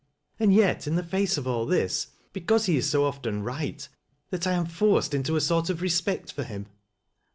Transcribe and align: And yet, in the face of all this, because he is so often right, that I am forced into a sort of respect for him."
And 0.39 0.51
yet, 0.51 0.87
in 0.87 0.95
the 0.95 1.03
face 1.03 1.37
of 1.37 1.45
all 1.47 1.67
this, 1.67 2.07
because 2.33 2.65
he 2.65 2.75
is 2.75 2.89
so 2.89 3.05
often 3.05 3.43
right, 3.43 3.87
that 4.31 4.47
I 4.47 4.53
am 4.53 4.65
forced 4.65 5.13
into 5.13 5.35
a 5.35 5.41
sort 5.41 5.69
of 5.69 5.79
respect 5.83 6.31
for 6.33 6.43
him." 6.43 6.65